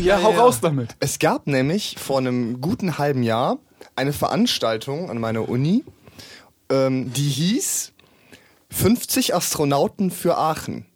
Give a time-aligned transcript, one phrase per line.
[0.00, 0.40] oh, ja, hau ja.
[0.40, 0.96] raus damit.
[1.00, 3.58] Es gab nämlich vor einem guten halben Jahr
[3.96, 5.84] eine Veranstaltung an meiner Uni,
[6.70, 7.92] ähm, die hieß
[8.70, 10.86] 50 Astronauten für Aachen.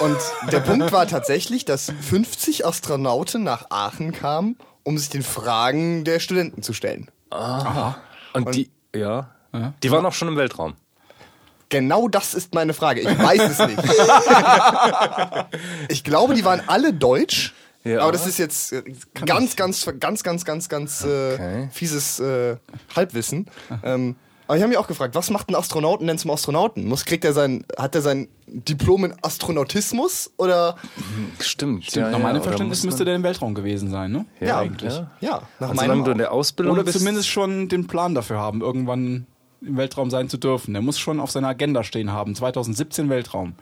[0.00, 0.18] Und
[0.52, 6.20] der Punkt war tatsächlich, dass 50 Astronauten nach Aachen kamen, um sich den Fragen der
[6.20, 7.10] Studenten zu stellen.
[8.34, 9.30] Und die, ja,
[9.82, 10.74] die waren auch schon im Weltraum.
[11.68, 13.00] Genau das ist meine Frage.
[13.00, 13.82] Ich weiß es nicht.
[15.88, 17.54] ich glaube, die waren alle deutsch.
[17.86, 18.00] Ja.
[18.00, 18.82] Aber das ist jetzt äh,
[19.24, 21.68] ganz, ganz, ganz, ganz, ganz, ganz äh, Okay.
[21.72, 22.56] fieses äh,
[22.94, 23.46] Halbwissen.
[23.82, 24.16] Ähm,
[24.48, 26.86] aber ich habe mich auch gefragt, was macht ein Astronauten denn zum Astronauten?
[26.86, 30.76] Muss, kriegt er sein, hat er sein Diplom in Astronautismus oder
[31.40, 31.84] Stimmt.
[31.84, 34.24] Stimmt, nach meinem Verständnis müsste der im Weltraum gewesen sein, ne?
[34.40, 34.94] Ja, eigentlich.
[34.94, 35.10] ja.
[35.20, 38.38] ja, nach Und meinem du in der Ausbildung Oder bist, zumindest schon den Plan dafür
[38.38, 39.26] haben, irgendwann
[39.62, 40.72] im Weltraum sein zu dürfen.
[40.74, 42.34] Der muss schon auf seiner Agenda stehen haben.
[42.34, 43.54] 2017 Weltraum.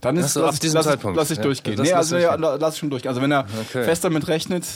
[0.00, 1.16] Dann ist so, lass lass ich- Zeitpunkt.
[1.16, 1.76] Lass ich Ja, durchgehen.
[1.76, 3.10] das Nee, lass also ja, lass ich schon durchgehen.
[3.10, 3.84] Also wenn er Okay.
[3.84, 4.66] fest damit rechnet,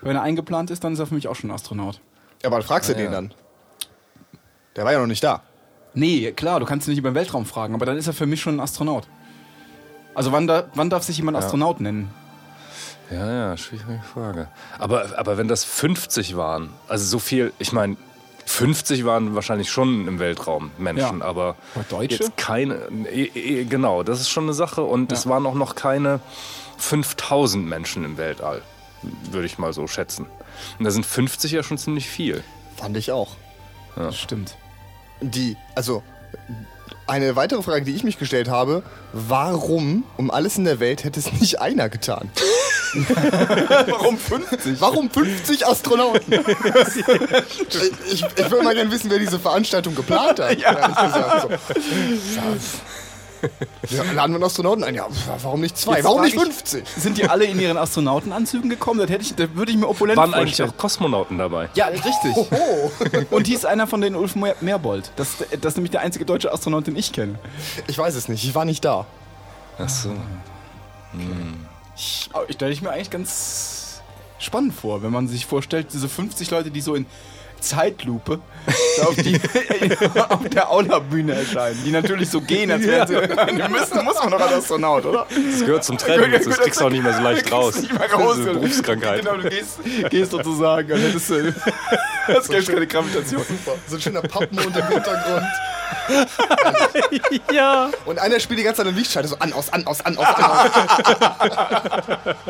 [0.00, 2.00] wenn er eingeplant ist, dann ist er für mich auch schon Astronaut.
[2.42, 3.34] Ja, aber dann fragst du den dann.
[4.76, 5.42] Der war ja noch nicht da.
[5.94, 8.26] Nee, klar, du kannst ihn nicht über den Weltraum fragen, aber dann ist er für
[8.26, 9.08] mich schon ein Astronaut.
[10.14, 12.10] Also wann, da, wann darf sich jemand Astronaut nennen?
[13.10, 14.48] Ja, ja, schwierige Frage.
[14.78, 17.96] Aber, aber wenn das 50 waren, also so viel, ich meine,
[18.48, 21.24] 50 waren wahrscheinlich schon im Weltraum Menschen, Ja.
[21.26, 22.14] aber Aber Deutsche?
[22.16, 22.76] jetzt keine,
[23.12, 26.20] eh, eh, genau, das ist schon eine Sache und es waren auch noch keine
[26.78, 28.62] 5000 Menschen im Weltall,
[29.30, 30.26] würde ich mal so schätzen.
[30.78, 32.42] Und da sind 50 ja schon ziemlich viel.
[32.76, 33.36] Fand ich auch.
[33.96, 34.56] Das stimmt.
[35.20, 36.02] Die, also
[37.06, 38.82] eine weitere Frage, die ich mich gestellt habe,
[39.12, 42.30] warum um alles in der Welt hätte es nicht einer getan?
[43.88, 44.80] Warum 50?
[44.80, 46.32] Warum 50 Astronauten?
[48.06, 50.58] ich ich, ich würde mal gerne wissen, wer diese Veranstaltung geplant hat.
[50.58, 51.42] ehrlich gesagt.
[51.42, 51.48] So.
[53.90, 54.96] Ja, laden wir einen Astronauten ein?
[54.96, 55.06] Ja,
[55.44, 55.94] warum nicht zwei?
[55.98, 56.84] Jetzt warum nicht ich- 50?
[56.96, 58.98] Sind die alle in ihren Astronautenanzügen gekommen?
[58.98, 60.70] Das, hätte ich, das würde ich mir opulent Waren eigentlich vorstellen.
[60.70, 61.68] auch Kosmonauten dabei?
[61.74, 62.34] Ja, richtig.
[62.34, 62.90] Oh,
[63.30, 65.12] Und hieß einer von den Ulf Mer- Merbold.
[65.14, 67.38] Das, das ist nämlich der einzige deutsche Astronaut, den ich kenne.
[67.86, 69.06] ich weiß es nicht, ich war nicht da.
[69.78, 70.10] Ach so.
[70.10, 70.16] Aber
[71.98, 74.00] ich stelle ich mir eigentlich ganz
[74.38, 77.06] spannend vor, wenn man sich vorstellt, diese 50 Leute, die so in
[77.60, 78.40] Zeitlupe
[79.02, 79.34] auf, die,
[80.28, 83.14] auf der Aula-Bühne erscheinen, die natürlich so gehen, als wären sie.
[83.18, 85.26] Die müssen, muss man doch als Astronaut, oder?
[85.28, 87.80] Das gehört zum Trend, das kriegst du auch nicht mehr so leicht raus.
[87.80, 88.36] Nicht mehr raus.
[88.36, 89.24] Das ist eine Berufskrankheit.
[89.24, 89.80] Genau, du gehst,
[90.10, 91.54] gehst sozusagen, hättest du.
[92.28, 93.42] Das gäbe keine Gravitation.
[93.42, 93.76] Super.
[93.88, 95.46] So ein schöner Pappenmond im Hintergrund.
[97.52, 97.90] Ja.
[98.04, 100.26] Und einer spielt die ganze Zeit einen Lichtschalter so an, aus, an, aus, an, aus,
[100.26, 100.70] an, aus.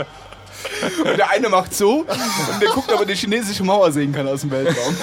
[1.04, 4.27] Und der eine macht so und der guckt, ob er die chinesische Mauer sehen kann
[4.27, 4.97] aus dem Weltraum.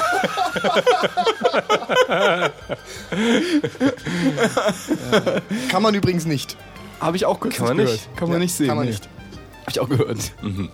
[5.69, 6.57] Kann man übrigens nicht.
[6.99, 7.93] Habe ich auch kürzlich Kann man gehört.
[7.93, 8.15] nicht?
[8.17, 8.67] Kann man Ja, nicht sehen.
[8.67, 8.91] Kann man nee.
[8.91, 9.09] nicht.
[9.65, 10.31] Hab ich auch gehört.
[10.43, 10.69] Mhm,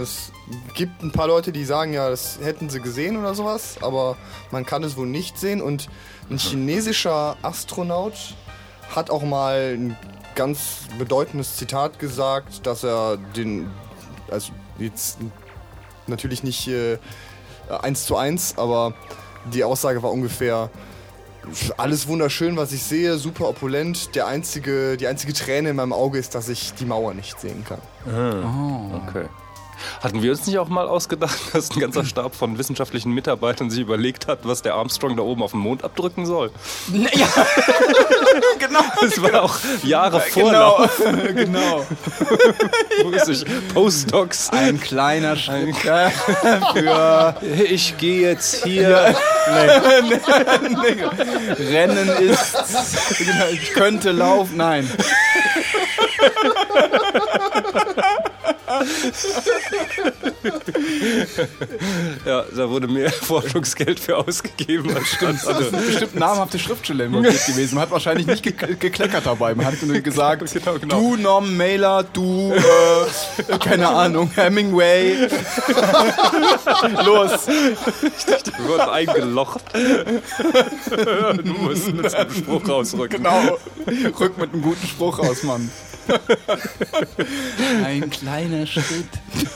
[0.00, 0.32] Es
[0.74, 4.16] gibt ein paar Leute, die sagen, ja, das hätten sie gesehen oder sowas, aber
[4.50, 5.60] man kann es wohl nicht sehen.
[5.60, 5.88] Und
[6.30, 8.14] ein chinesischer Astronaut
[8.94, 9.96] hat auch mal ein
[10.34, 13.70] ganz bedeutendes Zitat gesagt, dass er den,
[14.30, 15.18] also jetzt
[16.06, 16.96] natürlich nicht äh,
[17.82, 18.94] eins zu eins, aber
[19.52, 20.70] die Aussage war ungefähr,
[21.76, 24.14] alles wunderschön, was ich sehe, super opulent.
[24.14, 27.64] Der einzige, die einzige Träne in meinem Auge ist, dass ich die Mauer nicht sehen
[27.66, 27.80] kann.
[28.06, 29.28] Okay.
[30.02, 33.80] Hatten wir uns nicht auch mal ausgedacht, dass ein ganzer Stab von wissenschaftlichen Mitarbeitern sich
[33.80, 36.50] überlegt hat, was der Armstrong da oben auf dem Mond abdrücken soll?
[36.92, 37.26] Ja,
[38.58, 38.80] genau.
[39.00, 41.02] Das war auch Jahre Vorlauf.
[41.30, 41.34] Genau.
[41.34, 41.86] genau.
[43.04, 44.50] Wo sich Postdocs.
[44.50, 47.36] Ein kleiner Schritt für
[47.68, 49.14] Ich gehe jetzt hier.
[51.58, 53.18] Rennen ist.
[53.18, 54.56] Genau, ich könnte laufen.
[54.56, 54.90] Nein.
[55.70, 57.60] ハハ
[57.94, 58.29] ハハ!
[62.24, 67.74] Ja, da wurde mehr Forschungsgeld für ausgegeben als Das sind bestimmt namhafte Schriftsteller involviert gewesen.
[67.76, 69.54] Man hat wahrscheinlich nicht ge gekleckert dabei.
[69.54, 71.00] Man hat nur gesagt, Genau, genau.
[71.00, 75.28] du Norm Mailer, du, äh, keine Ahnung, Hemingway.
[77.04, 77.46] Los.
[77.46, 79.60] Wir wurden eingelocht.
[81.44, 83.22] Du musst mit einem Spruch rausrücken.
[83.22, 83.58] Genau.
[84.18, 85.70] Rück mit einem guten Spruch aus, Mann.
[87.84, 89.06] Ein kleiner Schritt.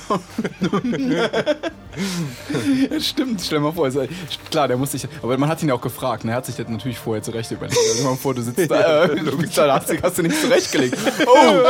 [2.91, 3.85] ja, stimmt, stell mal vor.
[3.87, 4.07] Also,
[4.51, 5.07] klar, der muss sich.
[5.23, 6.25] Aber man hat ihn ja auch gefragt.
[6.25, 6.33] Ne?
[6.33, 7.77] Er hat sich das natürlich vorher zurecht überlegt.
[7.79, 10.23] Also, stell mal vor, du sitzt da, äh, du bist da, hast, du- hast du
[10.23, 10.97] nicht zurechtgelegt.
[11.27, 11.65] Oh!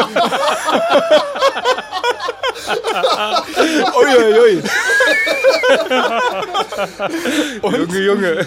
[3.99, 4.63] Uiuiui.
[7.63, 8.47] Junge, Junge.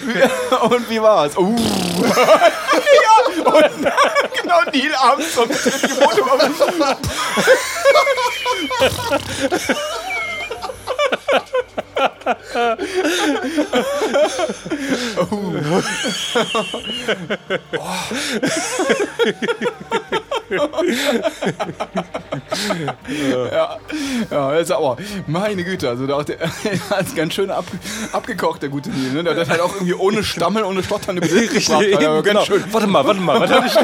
[0.70, 1.36] Und wie war's?
[1.36, 1.56] Uh.
[2.02, 3.84] ja, und
[4.48, 6.96] genau Neil Armstrong tritt die auf.
[23.50, 23.78] Ja,
[24.30, 24.96] ja, ist aber,
[25.26, 26.38] meine Güte, also der, der
[26.90, 27.64] hat ganz schön ab,
[28.12, 29.12] abgekocht, der gute Neil.
[29.12, 29.24] Ne?
[29.24, 31.82] Der hat halt auch irgendwie ohne Stammeln, ohne Stottern eine Beziehung gebracht.
[31.82, 32.44] Eben, genau.
[32.44, 32.64] schön.
[32.70, 33.40] Warte mal, warte mal.
[33.40, 33.74] Was hab ich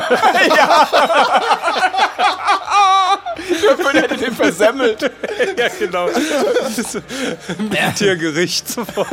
[3.62, 5.10] Der Föhn hätte den versemmelt.
[5.58, 6.08] ja, genau.
[6.08, 9.08] Ein Tiergericht sofort.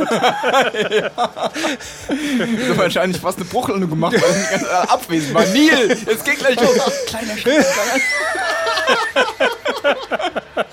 [2.68, 5.44] So wahrscheinlich fast eine Bruchelung gemacht, weil nicht ganz äh, abwesend war.
[5.46, 6.78] Neil, jetzt geht gleich los.
[7.06, 7.64] Kleiner Schritt.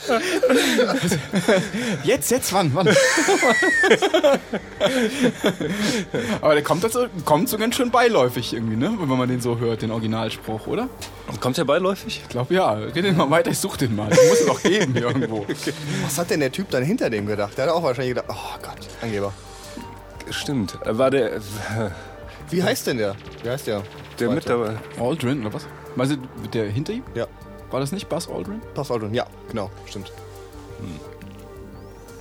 [2.03, 2.87] Jetzt, jetzt, wann, wann?
[6.41, 8.95] Aber der kommt, dazu, kommt so ganz schön beiläufig irgendwie, ne?
[8.99, 10.89] Wenn man den so hört, den Originalspruch, oder?
[11.39, 12.21] Kommt der beiläufig?
[12.23, 12.71] Ich glaube ja.
[12.73, 14.09] Red den mal weiter, ich such den mal.
[14.09, 15.45] Den muss es doch geben hier irgendwo.
[16.03, 17.57] Was hat denn der Typ dann hinter dem gedacht?
[17.57, 19.33] Der hat auch wahrscheinlich gedacht, oh Gott, Angeber.
[20.31, 20.77] Stimmt.
[20.85, 21.39] War der,
[22.49, 23.15] Wie heißt denn der?
[23.43, 23.83] Wie heißt der?
[24.19, 24.75] der mit dabei?
[24.99, 25.67] Aldrin, oder was?
[25.95, 27.03] Meinst du, der hinter ihm?
[27.15, 27.27] Ja,
[27.71, 28.61] War das nicht Buzz Aldrin?
[28.73, 29.13] Pass Aldrin.
[29.13, 30.11] Ja, genau, stimmt.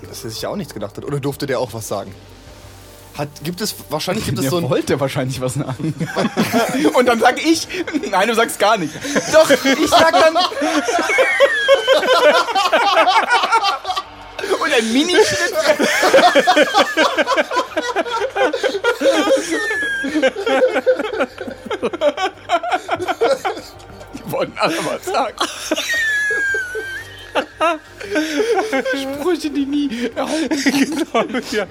[0.08, 1.04] Dass er sich ja auch nichts gedacht hat.
[1.04, 2.14] Oder durfte der auch was sagen?
[3.16, 4.70] Hat, gibt es, wahrscheinlich gibt es Der so ein...
[4.70, 5.92] wollte wahrscheinlich was sagen.
[6.94, 7.66] Und dann sag ich,
[8.10, 8.94] nein, du sagst gar nicht.
[9.32, 10.36] Doch, ich sag dann.
[14.60, 15.54] Und ein Minischritt.
[24.38, 25.36] Was sagen.
[28.94, 30.56] Sprüche, die nie erhalten.
[30.64, 31.66] Genau, ja.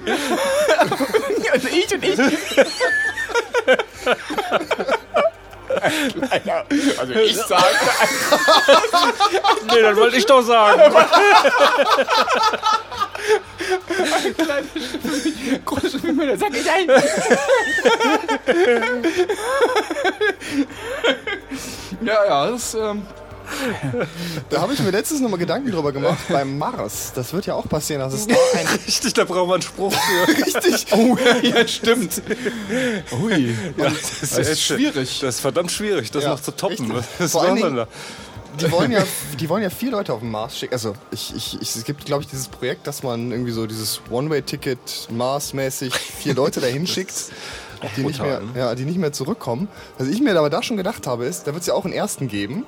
[1.52, 2.18] Also ich und ich.
[6.98, 7.62] Also ich sage,
[9.72, 10.80] Nee, das wollte ich doch sagen.
[15.64, 16.88] große Müller, sag ich ein.
[22.08, 23.02] Ja, ja, das ähm,
[24.50, 26.18] Da habe ich mir letztens noch mal Gedanken drüber gemacht.
[26.28, 27.12] Beim Mars.
[27.14, 28.66] Das wird ja auch passieren, dass es da ein...
[28.86, 30.28] Richtig, da braucht man einen Spruch für.
[30.46, 30.86] Richtig.
[30.92, 32.22] Oh, ja, stimmt.
[33.22, 33.54] Ui.
[33.76, 33.90] Ja,
[34.20, 35.20] das ist schwierig.
[35.20, 36.92] Das ist verdammt schwierig, das Ja, noch zu toppen.
[37.26, 37.88] Vor allen Dingen- da?
[38.60, 39.04] Die wollen ja,
[39.38, 40.72] die wollen ja vier Leute auf den Mars schicken.
[40.74, 44.00] Also ich, ich, ich, es gibt, glaube ich, dieses Projekt, dass man irgendwie so dieses
[44.10, 44.78] One-Way-Ticket
[45.10, 47.12] Mars-mäßig vier Leute dahin schickt,
[47.96, 49.68] die nicht, mehr, ja, die nicht mehr zurückkommen.
[49.98, 51.94] Was ich mir aber da schon gedacht habe, ist, da wird es ja auch einen
[51.94, 52.64] ersten geben.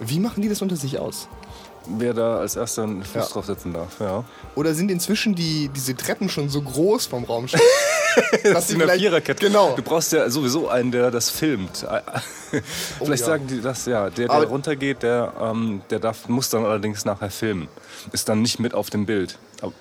[0.00, 1.28] Wie machen die das unter sich aus?
[1.86, 3.24] Wer da als erster einen Fuß Ja.
[3.26, 3.98] draufsetzen darf.
[4.00, 4.24] Ja.
[4.54, 7.60] Oder sind inzwischen die, diese Treppen schon so groß vom Raumschiff?
[8.44, 9.46] dass sie In der vielleicht- Viererkette.
[9.46, 9.74] Genau.
[9.74, 11.84] Du brauchst ja sowieso einen, der das filmt.
[12.98, 13.26] Vielleicht ja.
[13.26, 14.10] sagen die das, ja.
[14.10, 17.68] Der, der Aber- runtergeht, der, ähm, der darf, muss dann allerdings nachher filmen.
[18.12, 19.38] Ist dann nicht mit auf dem Bild.
[19.60, 19.72] Aber,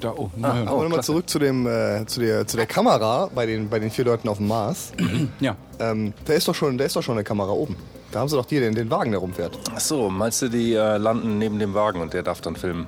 [0.00, 0.74] Da, oh, Ah, na, oh.
[0.74, 3.90] Aber nochmal zurück zu, dem, äh, zu, der, zu der Kamera bei den, bei den
[3.90, 4.92] vier Leuten auf dem Mars.
[5.40, 5.56] ja.
[5.78, 7.76] Ähm, da, ist doch schon, da ist doch schon eine Kamera oben.
[8.10, 9.58] Da haben sie doch die, den, den Wagen, der rumfährt.
[9.74, 12.86] ach so, meinst du, die äh, landen neben dem Wagen und der darf dann filmen?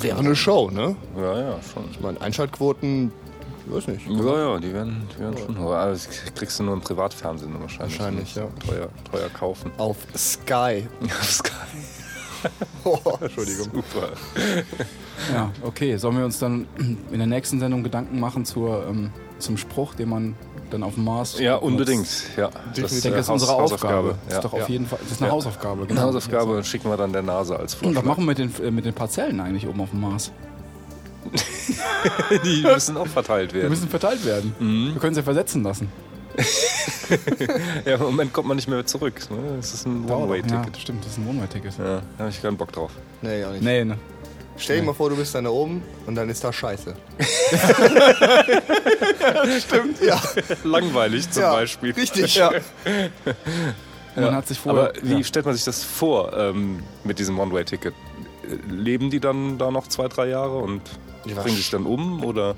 [0.00, 0.94] Wäre eine Show, ne?
[1.16, 1.84] Ja, ja, schon.
[1.90, 3.10] Ich meine, Einschaltquoten,
[3.66, 4.06] weiß nicht.
[4.08, 5.56] Ja, ja, die werden, die werden schon.
[5.56, 7.98] Aber das kriegst du nur im Privatfernsehen wahrscheinlich.
[7.98, 8.46] Wahrscheinlich, ja.
[8.64, 9.72] Teuer, teuer kaufen.
[9.78, 10.86] Auf Sky.
[11.22, 11.54] Ist geil.
[12.84, 13.64] Oh, Entschuldigung.
[13.74, 14.08] Super.
[15.32, 15.96] ja, okay.
[15.96, 20.08] Sollen wir uns dann in der nächsten Sendung Gedanken machen zur, ähm, zum Spruch, den
[20.10, 20.36] man
[20.70, 21.38] dann auf dem Mars.
[21.38, 21.64] Ja, nutzt?
[21.64, 22.08] unbedingt.
[22.36, 24.14] Ja, Ich denke, das ist Haus- unsere Aufgabe.
[24.26, 24.38] Das Ja.
[24.38, 24.66] ist doch auf Ja.
[24.68, 24.98] jeden Fall.
[25.02, 25.34] Das ist eine Ja.
[25.34, 25.78] Hausaufgabe.
[25.80, 26.00] Eine Genau.
[26.02, 28.02] Hausaufgabe schicken wir dann der NASA als Und Vorschlag.
[28.02, 30.30] was machen wir mit den, äh, mit den Parzellen eigentlich oben auf dem Mars?
[32.44, 33.70] Die müssen auch verteilt Die werden.
[33.70, 34.54] müssen verteilt werden.
[34.60, 34.94] Mhm.
[34.94, 35.88] Wir können sie versetzen lassen.
[37.84, 39.20] Ja, Im Moment kommt man nicht mehr zurück.
[39.30, 39.56] Ne?
[39.56, 40.76] Das ist ein Ja, One-Way-Ticket.
[40.76, 41.78] stimmt, das ist ein One-Way-Ticket.
[41.78, 42.90] Ja, da habe ich keinen Bock drauf.
[43.22, 43.62] Nee, auch nicht.
[43.62, 43.96] Nee, ne?
[44.58, 46.94] Stell dir mal vor, du bist dann da oben und dann ist da Scheiße.
[49.60, 50.00] Stimmt.
[50.02, 50.20] Ja,
[50.64, 51.92] Langweilig zum ja Beispiel.
[51.92, 52.34] Richtig.
[52.36, 52.50] Ja.
[54.14, 54.84] Man hat sich vorher.
[54.84, 55.24] Aber wie ja.
[55.24, 57.94] stellt man sich das vor ähm, mit diesem One-Way-Ticket?
[58.68, 60.80] Leben die dann da noch zwei, drei Jahre und
[61.26, 62.24] Ja, bringen sich dann um?
[62.24, 62.50] Oder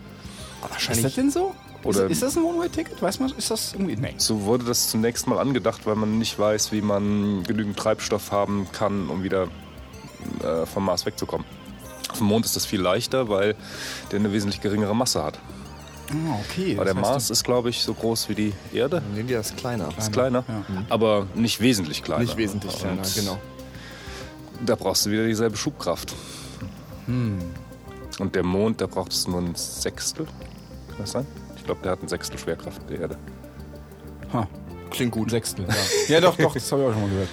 [0.60, 1.02] Aber Ist wahrscheinlich.
[1.04, 1.54] das denn so?
[1.84, 3.00] Oder- ist, ist das ein One-Way-Ticket?
[3.00, 3.96] Weiß man, ist das irgendwie.
[3.96, 4.14] Nee.
[4.16, 8.66] so wurde das zunächst mal angedacht, weil man nicht weiß, wie man genügend Treibstoff haben
[8.72, 9.48] kann, um wieder
[10.42, 11.46] äh, vom Mars wegzukommen.
[12.10, 13.54] Auf dem Mond ist das viel leichter, weil
[14.10, 15.38] der eine wesentlich geringere Masse hat.
[16.10, 16.74] Ah, okay.
[16.76, 19.02] Aber der Mars ist, glaube ich, so groß wie die Erde.
[19.14, 19.90] Nee, die ist kleiner.
[19.98, 20.64] Ist kleiner, Ja.
[20.88, 22.22] aber nicht wesentlich kleiner.
[22.22, 23.38] Nicht wesentlich Und kleiner, genau.
[24.64, 26.14] Da brauchst du wieder dieselbe Schubkraft.
[27.06, 27.38] Hm.
[28.18, 30.24] Und der Mond, da braucht es nur ein Sechstel.
[30.88, 31.26] Kann das sein?
[31.68, 33.18] Ich glaube, der hat ein Sechstel Schwerkraft der Erde.
[34.32, 34.48] Ha.
[34.88, 35.30] Klingt gut.
[35.30, 35.74] Sechstel, ja.
[36.14, 37.28] ja, doch, doch, das habe ich auch schon mal gehört.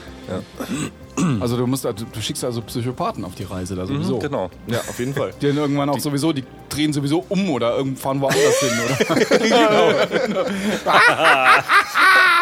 [1.40, 4.18] Also du musst, also, du schickst also Psychopathen auf die Reise da sowieso.
[4.18, 4.50] Mhm, genau.
[4.68, 5.32] Ja, auf jeden Fall.
[5.42, 9.16] Die dann irgendwann auch sowieso, die drehen sowieso um oder fahren woanders hin, oder?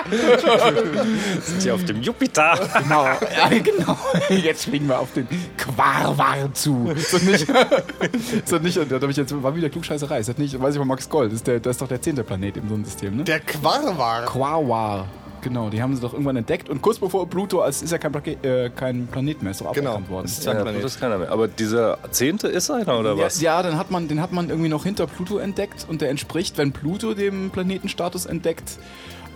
[1.42, 2.58] Sind hier auf dem Jupiter.
[2.84, 3.98] Genau, ja, genau.
[4.30, 6.90] Jetzt fliegen wir auf den Quarwar zu.
[6.96, 7.48] Ist das nicht?
[7.50, 8.78] ist das nicht?
[8.78, 10.20] Da hab ich jetzt war wieder Klugscheißerei.
[10.20, 10.60] Ist das nicht?
[10.60, 11.32] Weiß ich von Max Gold.
[11.32, 13.24] Das ist, der, das ist doch der zehnte Planet im Sonnensystem, ne?
[13.24, 14.26] Der Quarwar.
[14.26, 15.08] Quarwar.
[15.42, 16.70] Genau, die haben sie doch irgendwann entdeckt.
[16.70, 19.74] Und kurz bevor Pluto, als ist ja kein, Plake- äh, kein Planet mehr, ist doch
[19.74, 20.00] Genau.
[20.08, 20.24] worden.
[20.24, 20.82] Das ist Ja, Planet.
[20.86, 21.32] ist keiner mehr.
[21.34, 23.42] Aber dieser Zehnte ist einer, oder Ja, was?
[23.42, 26.58] ja, dann hat man, den hat man irgendwie noch hinter Pluto entdeckt und der entspricht,
[26.58, 28.78] wenn Pluto dem Planetenstatus entdeckt,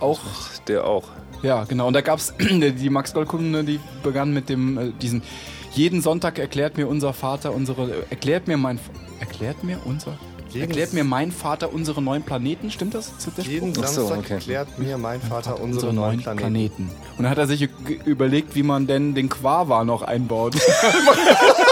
[0.00, 0.20] auch
[0.66, 1.04] Der auch.
[1.42, 1.86] Ja, genau.
[1.86, 5.22] Und da gab's die Max Gold-Kolumne, die begann mit dem äh, diesen
[5.72, 8.80] jeden Sonntag erklärt mir unser Vater unsere äh, erklärt mir mein
[9.20, 10.18] erklärt mir unser
[10.50, 12.70] Jeden- erklärt mir mein Vater unsere neuen Planeten.
[12.70, 13.12] Stimmt das?
[13.14, 13.84] Das der Jeden Spruch?
[13.86, 14.34] Ach so, Samstag okay.
[14.34, 16.90] erklärt mir mein Vater unsere unsere neuen Planeten.
[17.18, 17.68] Und dann hat er sich
[18.06, 20.56] überlegt, wie man denn den Quava noch einbaut.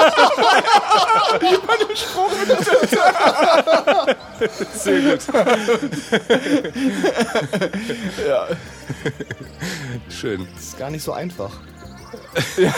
[4.75, 5.21] Sehr gut.
[8.27, 8.47] ja.
[10.09, 10.47] Schön.
[10.55, 11.51] Das ist gar nicht so einfach.
[12.57, 12.73] ja,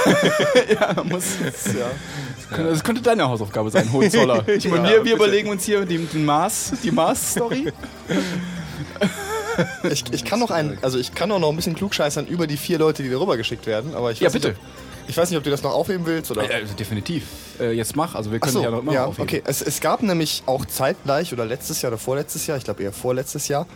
[0.97, 1.25] man muss,
[1.67, 1.91] ja.
[2.57, 4.43] Das könnte deine Hausaufgabe sein, Hohenzoller.
[4.49, 7.73] Ich meine, Ja, wir, wir überlegen uns hier den, den Mars, die Mars-Story.
[9.91, 12.57] Ich, ich kann noch ein, also ich kann auch noch ein bisschen klugscheißern über die
[12.57, 14.57] vier Leute, die darüber geschickt werden, aber ich Ja, weiß nicht, bitte.
[14.59, 16.43] ob, ich weiß nicht, ob du das noch aufheben willst oder.
[16.43, 17.25] Also definitiv.
[17.61, 19.25] Äh, jetzt mach, also wir können Achso, ja noch immer ja, aufheben.
[19.29, 19.43] okay.
[19.47, 22.93] Es, es gab nämlich auch zeitgleich oder letztes Jahr oder vorletztes Jahr, ich glaube eher
[22.93, 23.67] vorletztes Jahr,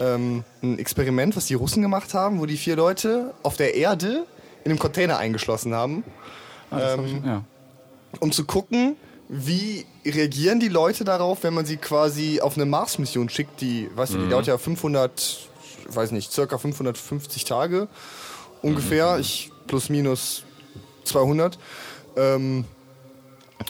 [0.00, 4.24] ähm, ein Experiment, was die Russen gemacht haben, wo die vier Leute auf der Erde
[4.64, 6.04] in einem Container eingeschlossen haben,
[6.70, 7.42] Ah, das hab ich, ja.
[8.20, 8.96] um zu gucken,
[9.32, 14.14] wie reagieren die Leute darauf, wenn man sie quasi auf eine Mars-Mission schickt, die, weißt
[14.14, 15.48] du, die dauert ja 500,
[15.88, 17.86] weiß nicht, circa 550 Tage
[18.60, 20.42] ungefähr, ich plus minus
[21.04, 21.58] 200.
[22.16, 22.64] Ähm,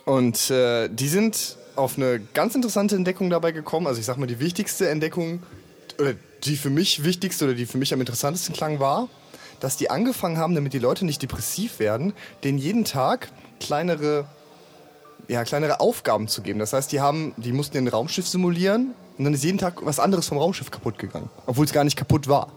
[0.06, 3.86] und äh, die sind auf eine ganz interessante Entdeckung dabei gekommen.
[3.86, 5.42] Also ich sag mal, die wichtigste Entdeckung,
[5.98, 6.14] oder
[6.44, 9.08] die für mich wichtigste oder die für mich am interessantesten klang, war,
[9.60, 12.14] dass die angefangen haben, damit die Leute nicht depressiv werden,
[12.44, 14.24] denen jeden Tag kleinere,
[15.30, 16.58] ja, kleinere Aufgaben zu geben.
[16.58, 20.00] Das heißt, die haben, die mussten ein Raumschiff simulieren und dann ist jeden Tag was
[20.00, 22.48] anderes vom Raumschiff kaputt gegangen, obwohl es gar nicht kaputt war.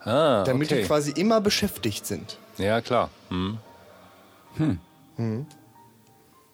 [0.00, 0.82] Ah, Damit okay.
[0.82, 2.38] die quasi immer beschäftigt sind.
[2.58, 3.10] Ja, klar.
[3.28, 3.58] Hm.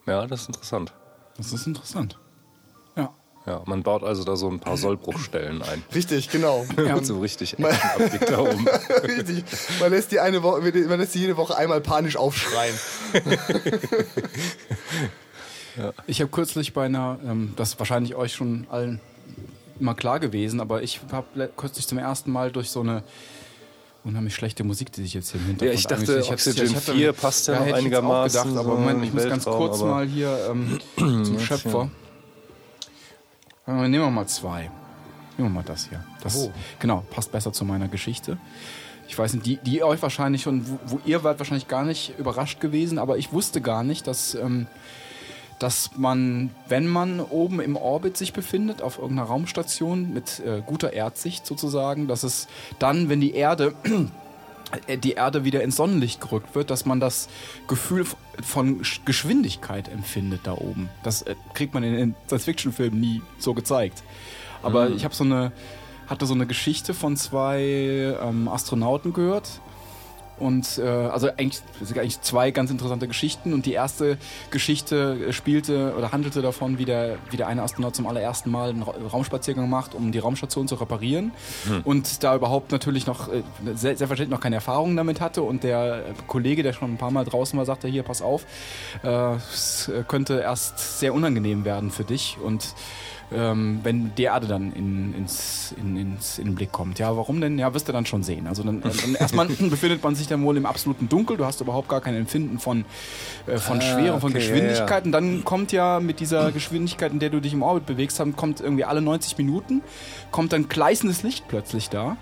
[0.07, 0.93] Ja, das ist interessant.
[1.37, 2.19] Das ist interessant.
[3.47, 3.53] Ja.
[3.53, 5.85] Ja, man baut also da so ein paar Sollbruchstellen ein.
[5.95, 6.67] Richtig, genau.
[6.77, 7.03] Ja.
[7.03, 8.67] So richtig Actionabweg da oben.
[9.05, 9.45] Richtig.
[9.79, 12.75] Man lässt die eine Woche, man lässt die jede Woche einmal panisch aufschreien.
[16.07, 18.99] Ich habe kürzlich bei einer, ähm, das ist wahrscheinlich euch schon allen
[19.79, 23.03] mal klar gewesen, aber ich habe kürzlich zum ersten Mal durch so eine
[24.03, 26.33] unheimlich schlechte Musik, die sich jetzt hier im Hintergrund Ja, ich dachte, angeht.
[26.33, 29.81] Oxygen 4 passt ja noch hätte ich einigermaßen Gedacht, aber Moment, ich muss ganz kurz
[29.81, 31.91] mal hier ähm, zum Schöpfer.
[33.67, 34.71] Nehmen wir mal zwei.
[35.37, 36.05] Nehmen wir mal das hier.
[36.23, 36.53] Das, Oh.
[36.79, 38.39] Genau, passt besser zu meiner Geschichte.
[39.09, 42.19] Ich weiß nicht, die, die euch wahrscheinlich schon, wo, wo ihr wart wahrscheinlich gar nicht
[42.19, 44.67] überrascht gewesen, aber ich wusste gar nicht, dass, ähm,
[45.59, 50.93] dass man, wenn man oben im Orbit sich befindet, auf irgendeiner Raumstation mit äh, guter
[50.93, 53.75] Erdsicht sozusagen, dass es dann, wenn die Erde
[55.03, 57.29] die Erde wieder ins Sonnenlicht gerückt wird, dass man das
[57.69, 58.05] Gefühl
[58.43, 60.89] von Sch- Geschwindigkeit empfindet da oben.
[61.03, 64.03] Das äh, kriegt man in den Science-Fiction-Filmen nie so gezeigt.
[64.63, 65.53] Aber ich habe so eine,
[66.09, 69.61] hatte so eine Geschichte von zwei ähm, Astronauten gehört.
[70.39, 73.53] Und äh, also eigentlich, eigentlich zwei ganz interessante Geschichten.
[73.53, 74.19] Und die erste
[74.51, 78.83] Geschichte spielte oder handelte davon, wie der, wie der eine Astronaut zum allerersten Mal einen
[78.83, 81.33] Ra Raumspaziergang macht, um die Raumstation zu reparieren.
[81.85, 85.43] Und da überhaupt natürlich noch äh, sehr, selbstverständlich noch keine Erfahrungen damit hatte.
[85.43, 88.45] Und der äh, Kollege, der schon ein paar Mal draußen war, sagte, hier, pass auf,
[89.03, 92.37] äh, es äh, könnte erst sehr unangenehm werden für dich.
[92.43, 92.75] Und
[93.35, 96.99] ähm, wenn die Erde dann in, ins, in, ins, in den Blick kommt.
[96.99, 97.59] Ja, warum denn?
[97.59, 98.47] Ja, wirst du dann schon sehen.
[98.47, 101.37] Also dann, dann erstmal befindet man sich dann wohl im absoluten Dunkel.
[101.37, 102.85] Du hast überhaupt gar kein Empfinden von,
[103.47, 105.05] äh, von Ah, Schwere, von okay, Geschwindigkeit.
[105.05, 108.37] Und dann kommt ja mit dieser Geschwindigkeit, in der du dich im Orbit bewegst, dann
[108.37, 109.83] kommt irgendwie alle 90 Minuten,
[110.31, 112.17] kommt dann gleißendes Licht plötzlich da.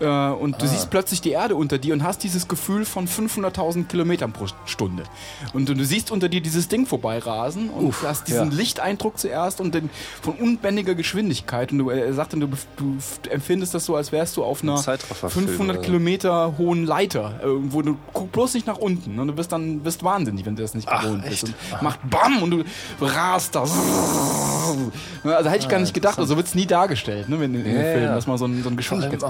[0.00, 3.86] Äh, und du siehst plötzlich die Erde unter dir und hast dieses Gefühl von 500.000
[3.86, 5.04] Kilometern pro Stunde.
[5.52, 8.56] Und du, siehst unter dir dieses Ding vorbeirasen und du hast diesen ja.
[8.56, 9.90] Lichteindruck zuerst und den,
[10.22, 11.72] von unbändiger Geschwindigkeit.
[11.72, 12.96] Und du, er sagte, du, du
[13.30, 15.90] empfindest das so, als wärst du auf einer Zeitrafferfilm 500 oder so.
[15.90, 17.40] Kilometer hohen Leiter.
[17.42, 19.18] äh, Wo du guck bloß nicht nach unten.
[19.18, 21.42] Und du bist dann bist wahnsinnig, wenn du das nicht Ach, gewohnt echt?
[21.42, 21.54] bist.
[21.72, 22.64] Und macht BAM und du
[23.00, 23.60] rast da.
[23.62, 27.76] Also hätte ich gar nicht gedacht, also wird es nie dargestellt, ne, in, in den
[27.76, 29.24] Ja, Filmen, dass man so ein, so ein Geschwindigkeits...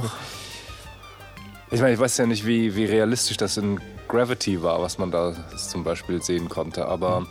[1.71, 5.11] Ich meine, ich weiß ja nicht, wie, wie realistisch das in Gravity war, was man
[5.11, 7.27] da zum Beispiel sehen konnte, aber.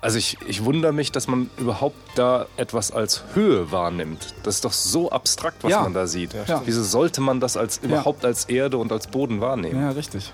[0.00, 4.34] Also ich, ich wundere mich, dass man überhaupt da etwas als Höhe wahrnimmt.
[4.42, 5.80] Das ist doch so abstrakt, was Ja.
[5.82, 6.34] man da sieht.
[6.46, 6.60] Ja.
[6.66, 9.80] Wieso sollte man das als überhaupt als Erde und als Boden wahrnehmen?
[9.80, 10.30] Ja, richtig.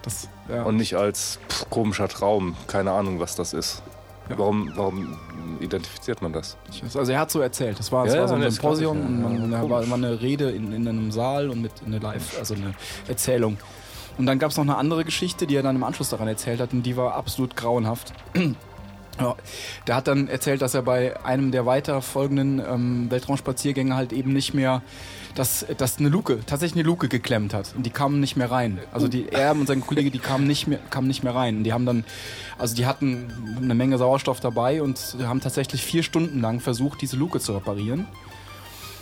[0.00, 0.62] Das, ja.
[0.62, 3.82] Und nicht als pff, komischer Traum, keine Ahnung, was das ist.
[4.30, 4.38] Ja.
[4.38, 5.18] Warum, warum
[5.60, 6.56] identifiziert man das?
[6.94, 7.78] Also er hat so erzählt.
[7.78, 9.06] Das war, das Ja, war so ein das Symposium ja.
[9.06, 12.38] und man, da war immer eine Rede in, in einem Saal und mit eine Live,
[12.38, 12.74] also eine
[13.08, 13.56] Erzählung.
[14.16, 16.60] Und dann gab es noch eine andere Geschichte, die er dann im Anschluss daran erzählt
[16.60, 18.12] hat und die war absolut grauenhaft.
[19.20, 19.36] Ja,
[19.86, 24.32] der hat dann erzählt, dass er bei einem der weiter folgenden ähm, Weltraumspaziergänge halt eben
[24.32, 24.82] nicht mehr,
[25.34, 28.80] dass, dass eine Luke, tatsächlich eine Luke geklemmt hat und die kamen nicht mehr rein.
[28.92, 31.58] Also die, er und sein Kollege, die kamen nicht mehr, kamen nicht mehr rein.
[31.58, 32.04] Und die haben dann,
[32.58, 37.16] also die hatten eine Menge Sauerstoff dabei und haben tatsächlich vier Stunden lang versucht, diese
[37.16, 38.06] Luke zu reparieren.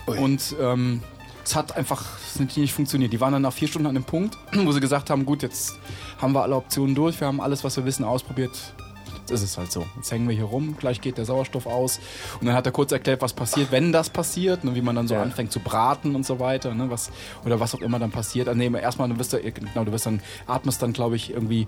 [0.06, 1.00] Und ähm,
[1.44, 3.12] es hat einfach es nicht funktioniert.
[3.12, 5.78] Die waren dann nach vier Stunden an dem Punkt, wo sie gesagt haben, gut, jetzt
[6.20, 8.74] haben wir alle Optionen durch, wir haben alles, was wir wissen, ausprobiert.
[9.22, 9.86] Jetzt ist es halt so.
[9.96, 12.00] Jetzt hängen wir hier rum, gleich geht der Sauerstoff aus.
[12.40, 15.06] Und dann hat er kurz erklärt, was passiert, wenn das passiert, ne, wie man dann
[15.08, 15.22] so Ja.
[15.22, 17.10] anfängt zu braten und so weiter, ne, was,
[17.44, 18.48] oder was auch immer dann passiert.
[18.48, 21.66] Also, nee, erstmal, du wirst, da, genau, du wirst dann, atmest dann, glaube ich, irgendwie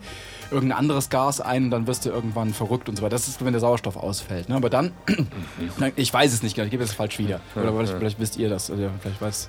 [0.50, 3.10] irgendein anderes Gas ein und dann wirst du irgendwann verrückt und so weiter.
[3.10, 4.48] Das ist, wenn der Sauerstoff ausfällt.
[4.48, 4.56] Ne?
[4.56, 4.92] Aber dann,
[5.96, 7.40] ich weiß es nicht genau, ich gebe es falsch wieder.
[7.54, 9.48] Oder vielleicht, vielleicht wisst ihr das, oder vielleicht weiß,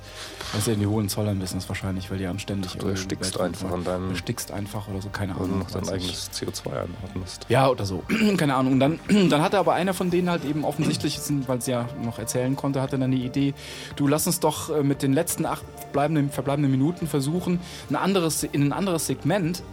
[0.53, 3.83] weiß ihr, die Hohenzollern wissen es wahrscheinlich, weil die anständig Du irgendwie erstickst einfach an
[3.83, 5.59] deinem- Du erstickst einfach oder so, keine Weil du Ahnung.
[5.59, 7.45] noch dein eigenes CO2 einatmest.
[7.49, 7.94] Ja, oder so.
[8.37, 8.73] Keine Ahnung.
[8.73, 12.19] Und dann, dann hatte aber einer von denen halt eben offensichtlich, weil sie ja noch
[12.19, 13.53] erzählen konnte, hatte dann die Idee,
[13.95, 18.43] du lass uns doch äh, mit den letzten acht bleibenden, verbleibenden Minuten versuchen, ein anderes,
[18.43, 19.63] in ein anderes Segment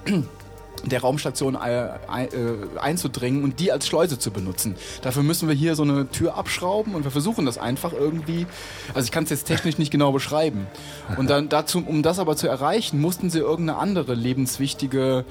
[0.84, 2.28] der Raumstation äh, äh,
[2.80, 4.76] einzudringen und die als Schleuse zu benutzen.
[5.02, 8.46] Dafür müssen wir hier so eine Tür abschrauben und wir versuchen das einfach irgendwie.
[8.94, 10.66] Also ich kann es jetzt technisch nicht genau beschreiben.
[11.16, 15.24] Und dann dazu, um das aber zu erreichen, mussten sie irgendeine andere lebenswichtige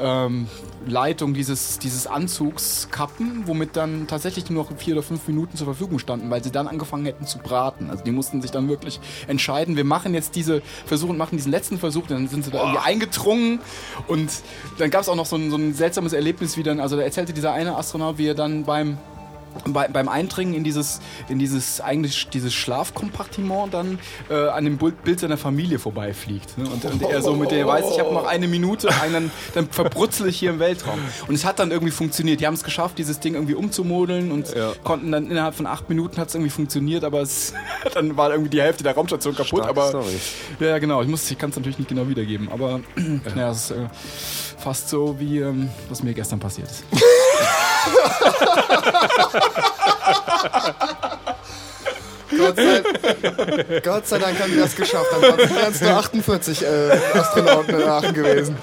[0.00, 0.48] ähm,
[0.86, 5.66] Leitung dieses, dieses Anzugs kappen, womit dann tatsächlich nur noch vier oder fünf Minuten zur
[5.66, 7.90] Verfügung standen, weil sie dann angefangen hätten zu braten.
[7.90, 8.98] Also die mussten sich dann wirklich
[9.28, 12.58] entscheiden, wir machen jetzt diese Versuche und machen diesen letzten Versuch, dann sind sie da
[12.60, 13.60] irgendwie eingedrungen
[14.08, 14.30] und
[14.80, 17.02] dann gab es auch noch so ein, so ein seltsames Erlebnis, wie dann, also da
[17.02, 18.98] erzählte dieser eine Astronaut, wie er dann beim
[19.66, 23.98] bei, beim Eindringen in dieses, in dieses eigentlich dieses Schlafkompartiment dann
[24.30, 26.56] äh, an dem Bild seiner Familie vorbeifliegt.
[26.58, 26.64] Ne?
[26.68, 30.28] Und, und er so mit der weiß, ich habe noch eine Minute, einen, dann verbrutzel
[30.28, 30.98] ich hier im Weltraum.
[31.28, 32.40] Und es hat dann irgendwie funktioniert.
[32.40, 34.72] Die haben es geschafft, dieses Ding irgendwie umzumodeln und Ja.
[34.84, 37.52] konnten dann innerhalb von acht Minuten hat es irgendwie funktioniert, aber es
[37.94, 39.48] dann war irgendwie die Hälfte der Raumstation kaputt.
[39.64, 40.18] Starke aber Story.
[40.60, 41.02] ja, ja, genau.
[41.02, 42.80] Ich, muss- ich kann es natürlich nicht genau wiedergeben, aber
[43.36, 43.88] ja, es ist äh,
[44.58, 46.84] fast so wie ähm, was mir gestern passiert ist.
[52.38, 52.82] Gott sei,
[53.82, 55.06] Gott sei Dank haben die das geschafft.
[55.12, 58.56] Dann wären es nur 48 äh, Astronauten in Aachen gewesen.